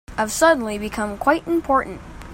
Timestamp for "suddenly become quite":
0.31-1.47